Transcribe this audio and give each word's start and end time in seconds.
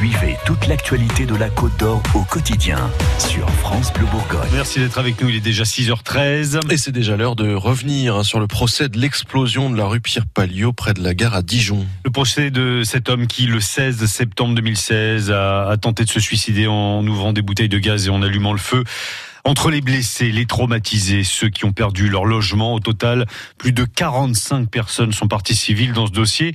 Suivez 0.00 0.38
toute 0.46 0.66
l'actualité 0.66 1.26
de 1.26 1.34
la 1.34 1.50
Côte 1.50 1.76
d'Or 1.78 2.02
au 2.14 2.22
quotidien 2.22 2.90
sur 3.18 3.46
France 3.50 3.92
Bleu 3.92 4.06
Bourgogne. 4.06 4.48
Merci 4.54 4.78
d'être 4.78 4.96
avec 4.96 5.20
nous, 5.20 5.28
il 5.28 5.36
est 5.36 5.40
déjà 5.40 5.64
6h13. 5.64 6.72
Et 6.72 6.78
c'est 6.78 6.90
déjà 6.90 7.18
l'heure 7.18 7.36
de 7.36 7.52
revenir 7.52 8.24
sur 8.24 8.40
le 8.40 8.46
procès 8.46 8.88
de 8.88 8.98
l'explosion 8.98 9.68
de 9.68 9.76
la 9.76 9.84
rue 9.84 10.00
Pierre-Palio 10.00 10.72
près 10.72 10.94
de 10.94 11.02
la 11.02 11.12
gare 11.12 11.34
à 11.34 11.42
Dijon. 11.42 11.86
Le 12.06 12.10
procès 12.10 12.50
de 12.50 12.80
cet 12.82 13.10
homme 13.10 13.26
qui, 13.26 13.44
le 13.44 13.60
16 13.60 14.06
septembre 14.06 14.54
2016, 14.54 15.32
a, 15.32 15.68
a 15.68 15.76
tenté 15.76 16.04
de 16.04 16.08
se 16.08 16.18
suicider 16.18 16.66
en 16.66 17.06
ouvrant 17.06 17.34
des 17.34 17.42
bouteilles 17.42 17.68
de 17.68 17.78
gaz 17.78 18.06
et 18.06 18.10
en 18.10 18.22
allumant 18.22 18.54
le 18.54 18.58
feu. 18.58 18.84
Entre 19.44 19.70
les 19.70 19.82
blessés, 19.82 20.32
les 20.32 20.46
traumatisés, 20.46 21.24
ceux 21.24 21.50
qui 21.50 21.66
ont 21.66 21.72
perdu 21.72 22.08
leur 22.08 22.24
logement, 22.24 22.72
au 22.72 22.80
total, 22.80 23.26
plus 23.58 23.72
de 23.72 23.84
45 23.84 24.70
personnes 24.70 25.12
sont 25.12 25.28
parties 25.28 25.54
civiles 25.54 25.92
dans 25.92 26.06
ce 26.06 26.12
dossier. 26.12 26.54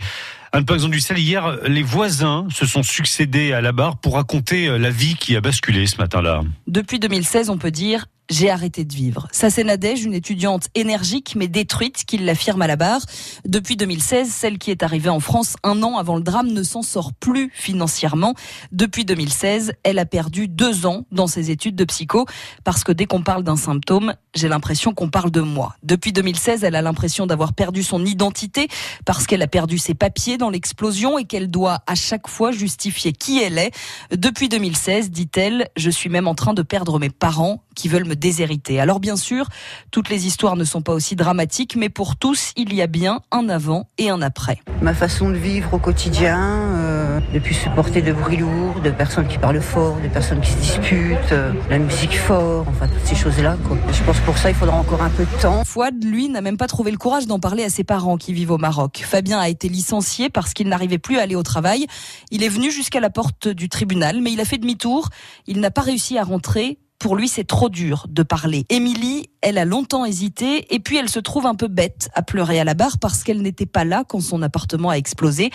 Anne 0.56 0.64
exemple 0.70 0.94
du 0.94 1.02
Sel, 1.02 1.20
hier, 1.20 1.60
les 1.66 1.84
voisins 1.84 2.48
se 2.50 2.66
sont 2.66 2.82
succédés 2.82 3.52
à 3.52 3.60
la 3.60 3.74
barre 3.74 3.98
pour 3.98 4.14
raconter 4.16 4.78
la 4.78 4.90
vie 4.90 5.16
qui 5.16 5.36
a 5.36 5.42
basculé 5.42 5.86
ce 5.86 5.98
matin-là. 5.98 6.44
Depuis 6.66 6.98
2016, 6.98 7.50
on 7.50 7.58
peut 7.58 7.72
dire 7.72 8.06
j'ai 8.30 8.50
arrêté 8.50 8.86
de 8.86 8.94
vivre. 8.94 9.28
Ça, 9.32 9.50
c'est 9.50 9.64
Nadège, 9.64 10.04
une 10.04 10.14
étudiante 10.14 10.68
énergique 10.76 11.34
mais 11.36 11.48
détruite, 11.48 12.06
qui 12.06 12.18
l'affirme 12.18 12.62
à 12.62 12.68
la 12.68 12.76
barre. 12.76 13.02
Depuis 13.46 13.76
2016, 13.76 14.30
celle 14.30 14.58
qui 14.58 14.72
est 14.72 14.84
arrivée 14.84 15.10
en 15.10 15.20
France 15.20 15.56
un 15.64 15.84
an 15.84 15.98
avant 15.98 16.16
le 16.16 16.22
drame 16.22 16.48
ne 16.48 16.64
s'en 16.64 16.82
sort 16.82 17.14
plus 17.14 17.52
financièrement. 17.54 18.34
Depuis 18.72 19.06
2016, 19.06 19.74
elle 19.84 20.00
a 20.00 20.06
perdu 20.06 20.48
deux 20.48 20.86
ans 20.86 21.06
dans 21.12 21.28
ses 21.28 21.52
études 21.52 21.76
de 21.76 21.86
psycho 21.86 22.26
parce 22.64 22.84
que 22.84 22.92
dès 22.92 23.06
qu'on 23.06 23.22
parle 23.22 23.44
d'un 23.44 23.58
symptôme, 23.58 24.16
j'ai 24.34 24.48
l'impression 24.48 24.94
qu'on 24.94 25.10
parle 25.10 25.32
de 25.32 25.42
moi. 25.42 25.76
Depuis 25.84 26.14
2016, 26.14 26.64
elle 26.64 26.76
a 26.76 26.82
l'impression 26.82 27.28
d'avoir 27.28 27.54
perdu 27.54 27.84
son 27.84 28.06
identité 28.06 28.68
parce 29.06 29.28
qu'elle 29.28 29.42
a 29.42 29.48
perdu 29.48 29.78
ses 29.78 29.94
papiers 29.94 30.38
dans 30.38 30.50
l'explosion 30.50 31.18
et 31.18 31.26
qu'elle 31.26 31.50
doit 31.50 31.80
à 31.88 31.96
chaque 31.96 32.28
fois 32.28 32.52
justifier 32.52 33.14
qui 33.14 33.42
elle 33.42 33.58
est. 33.58 33.72
Depuis 34.12 34.50
2016, 34.50 35.12
dit-elle, 35.12 35.70
je 35.76 35.90
suis 35.90 36.10
même 36.10 36.28
en 36.28 36.36
train 36.36 36.54
de 36.54 36.62
perdre 36.62 37.00
mes 37.00 37.10
parents 37.10 37.65
qui 37.76 37.88
veulent 37.88 38.06
me 38.06 38.16
déshériter. 38.16 38.80
Alors 38.80 39.00
bien 39.00 39.16
sûr, 39.16 39.48
toutes 39.92 40.10
les 40.10 40.26
histoires 40.26 40.56
ne 40.56 40.64
sont 40.64 40.82
pas 40.82 40.94
aussi 40.94 41.16
dramatiques, 41.16 41.76
mais 41.76 41.90
pour 41.90 42.16
tous, 42.16 42.52
il 42.56 42.74
y 42.74 42.82
a 42.82 42.88
bien 42.88 43.22
un 43.32 43.50
avant 43.50 43.90
et 43.98 44.10
un 44.10 44.22
après. 44.22 44.60
Ma 44.82 44.94
façon 44.94 45.30
de 45.30 45.36
vivre 45.36 45.74
au 45.74 45.78
quotidien, 45.78 46.40
euh, 46.40 47.20
de 47.34 47.40
plus 47.40 47.54
supporter 47.54 48.02
de 48.02 48.14
bruit 48.14 48.38
lourd, 48.38 48.82
de 48.84 48.90
personnes 48.90 49.28
qui 49.28 49.38
parlent 49.38 49.62
fort, 49.62 49.98
de 50.02 50.08
personnes 50.08 50.42
qui 50.42 50.52
se 50.52 50.58
disputent, 50.58 51.32
euh, 51.32 51.52
la 51.70 51.78
musique 51.78 52.18
fort, 52.18 52.66
enfin 52.68 52.88
toutes 52.88 53.06
ces 53.06 53.16
choses-là. 53.16 53.58
Je 53.92 54.04
pense 54.04 54.20
pour 54.22 54.38
ça, 54.38 54.50
il 54.50 54.56
faudra 54.56 54.78
encore 54.78 55.02
un 55.02 55.10
peu 55.10 55.26
de 55.26 55.42
temps. 55.42 55.64
Fouad, 55.66 56.04
lui, 56.04 56.30
n'a 56.30 56.42
même 56.42 56.58
pas 56.58 56.68
trouvé 56.68 56.92
le 56.92 56.98
courage 56.98 57.28
d'en 57.28 57.40
parler 57.40 57.64
à 57.64 57.70
ses 57.70 57.84
parents 57.84 58.18
qui 58.18 58.34
vivent 58.34 58.52
au 58.52 58.58
Maroc. 58.58 59.04
Fabien 59.06 59.40
a 59.40 59.50
été 59.50 59.70
licencié 59.70 60.30
parce 60.30 60.54
qu'il 60.54 60.70
n'arrivait 60.70 60.98
plus 60.98 61.18
à 61.18 61.24
aller 61.24 61.36
au 61.36 61.44
travail. 61.44 61.88
Il 62.32 62.44
est 62.44 62.50
venu 62.50 62.72
jusqu'à 62.72 63.00
la 63.00 63.10
porte 63.10 63.48
du 63.48 63.70
tribunal, 63.70 64.22
mais 64.22 64.32
il 64.32 64.40
a 64.40 64.46
fait 64.46 64.58
demi-tour. 64.58 65.10
Il 65.48 65.60
n'a 65.60 65.72
pas 65.72 65.82
réussi 65.82 66.18
à 66.18 66.24
rentrer 66.24 66.80
pour 67.06 67.16
lui, 67.16 67.28
c'est 67.28 67.44
trop 67.44 67.70
dur 67.70 68.08
de 68.10 68.24
parler. 68.24 68.66
Émilie, 68.70 69.30
elle 69.42 69.60
a 69.60 69.66
longtemps 69.66 70.06
hésité 70.06 70.74
et 70.74 70.80
puis 70.80 70.98
elle 70.98 71.08
se 71.08 71.20
trouve 71.20 71.46
un 71.46 71.54
peu 71.54 71.68
bête 71.68 72.10
à 72.16 72.24
pleurer 72.24 72.60
à 72.60 72.64
la 72.64 72.74
barre 72.74 72.98
parce 72.98 73.24
qu'elle 73.24 73.44
n'était 73.44 73.68
pas 73.68 73.84
là 73.84 74.04
quand 74.08 74.22
son 74.22 74.42
appartement 74.42 74.90
a 74.90 74.96
explosé. 74.96 75.52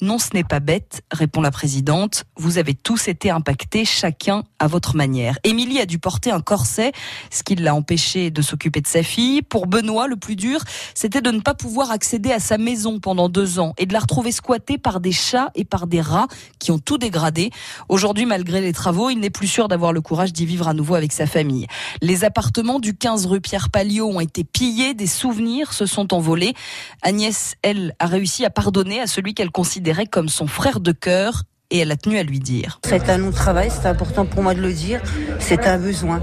Non, 0.00 0.18
ce 0.20 0.28
n'est 0.32 0.44
pas 0.44 0.60
bête, 0.60 1.02
répond 1.10 1.40
la 1.40 1.50
présidente. 1.50 2.22
Vous 2.36 2.58
avez 2.58 2.74
tous 2.74 3.08
été 3.08 3.30
impactés, 3.30 3.84
chacun 3.84 4.44
à 4.60 4.68
votre 4.68 4.94
manière. 4.94 5.40
Émilie 5.42 5.80
a 5.80 5.86
dû 5.86 5.98
porter 5.98 6.30
un 6.30 6.40
corset, 6.40 6.92
ce 7.32 7.42
qui 7.42 7.56
l'a 7.56 7.74
empêché 7.74 8.30
de 8.30 8.40
s'occuper 8.40 8.80
de 8.80 8.86
sa 8.86 9.02
fille. 9.02 9.42
Pour 9.42 9.66
Benoît, 9.66 10.06
le 10.06 10.14
plus 10.14 10.36
dur, 10.36 10.60
c'était 10.94 11.20
de 11.20 11.32
ne 11.32 11.40
pas 11.40 11.54
pouvoir 11.54 11.90
accéder 11.90 12.30
à 12.30 12.38
sa 12.38 12.58
maison 12.58 13.00
pendant 13.00 13.28
deux 13.28 13.58
ans 13.58 13.74
et 13.76 13.86
de 13.86 13.92
la 13.92 13.98
retrouver 13.98 14.30
squattée 14.30 14.78
par 14.78 15.00
des 15.00 15.10
chats 15.10 15.50
et 15.56 15.64
par 15.64 15.88
des 15.88 16.00
rats 16.00 16.28
qui 16.60 16.70
ont 16.70 16.78
tout 16.78 16.98
dégradé. 16.98 17.50
Aujourd'hui, 17.88 18.24
malgré 18.24 18.60
les 18.60 18.72
travaux, 18.72 19.10
il 19.10 19.18
n'est 19.18 19.30
plus 19.30 19.48
sûr 19.48 19.66
d'avoir 19.66 19.92
le 19.92 20.00
courage 20.00 20.32
d'y 20.32 20.46
vivre 20.46 20.68
à 20.68 20.74
nouveau 20.74 20.94
avec 20.94 21.10
sa 21.10 21.26
famille. 21.26 21.66
Les 22.02 22.22
appartements 22.22 22.78
du 22.78 22.96
15 22.96 23.26
rue 23.26 23.40
Pierre 23.40 23.68
Palio 23.68 24.06
ont 24.08 24.20
été 24.20 24.44
pillés, 24.44 24.94
des 24.94 25.08
souvenirs 25.08 25.72
se 25.72 25.86
sont 25.86 26.14
envolés. 26.14 26.54
Agnès, 27.02 27.56
elle, 27.62 27.96
a 27.98 28.06
réussi 28.06 28.44
à 28.44 28.50
pardonner 28.50 29.00
à 29.00 29.08
celui 29.08 29.34
qu'elle 29.34 29.50
considère 29.50 29.87
comme 30.10 30.28
son 30.28 30.46
frère 30.46 30.80
de 30.80 30.92
cœur 30.92 31.44
et 31.70 31.78
elle 31.78 31.90
a 31.90 31.96
tenu 31.96 32.18
à 32.18 32.22
lui 32.22 32.40
dire. 32.40 32.80
C'est 32.84 33.10
un 33.10 33.18
long 33.18 33.30
travail, 33.30 33.70
c'est 33.70 33.86
important 33.86 34.24
pour 34.24 34.42
moi 34.42 34.54
de 34.54 34.60
le 34.60 34.72
dire. 34.72 35.02
C'est 35.38 35.66
un 35.66 35.78
besoin 35.78 36.22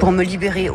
pour 0.00 0.10
me 0.10 0.24
libérer, 0.24 0.68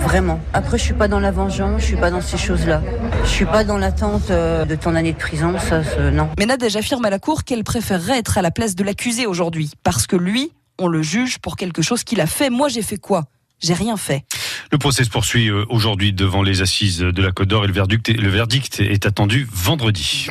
vraiment. 0.00 0.40
Après, 0.52 0.76
je 0.76 0.82
suis 0.82 0.94
pas 0.94 1.08
dans 1.08 1.20
la 1.20 1.30
vengeance, 1.30 1.80
je 1.80 1.86
suis 1.86 1.96
pas 1.96 2.10
dans 2.10 2.20
ces 2.20 2.36
choses-là. 2.36 2.82
Je 3.24 3.30
suis 3.30 3.46
pas 3.46 3.64
dans 3.64 3.78
l'attente 3.78 4.30
euh, 4.30 4.66
de 4.66 4.74
ton 4.74 4.94
année 4.94 5.12
de 5.12 5.18
prison, 5.18 5.54
ça, 5.58 5.82
non. 6.10 6.28
Mais 6.38 6.44
Nadège 6.44 6.76
affirme 6.76 7.04
à 7.06 7.10
la 7.10 7.18
cour 7.18 7.44
qu'elle 7.44 7.64
préférerait 7.64 8.18
être 8.18 8.36
à 8.36 8.42
la 8.42 8.50
place 8.50 8.74
de 8.74 8.84
l'accusé 8.84 9.26
aujourd'hui, 9.26 9.70
parce 9.82 10.06
que 10.06 10.16
lui, 10.16 10.52
on 10.78 10.88
le 10.88 11.02
juge 11.02 11.38
pour 11.38 11.56
quelque 11.56 11.80
chose 11.80 12.04
qu'il 12.04 12.20
a 12.20 12.26
fait. 12.26 12.50
Moi, 12.50 12.68
j'ai 12.68 12.82
fait 12.82 12.98
quoi? 12.98 13.24
J'ai 13.62 13.74
rien 13.74 13.96
fait. 13.96 14.24
Le 14.72 14.78
procès 14.78 15.04
se 15.04 15.10
poursuit 15.10 15.48
euh, 15.48 15.64
aujourd'hui 15.70 16.12
devant 16.12 16.42
les 16.42 16.60
assises 16.60 16.98
de 16.98 17.22
la 17.22 17.32
Côte 17.32 17.48
d'Or 17.48 17.64
et 17.64 17.68
le 17.68 17.72
verdict, 17.72 18.10
le 18.10 18.28
verdict 18.28 18.80
est 18.80 19.06
attendu 19.06 19.48
vendredi. 19.50 20.28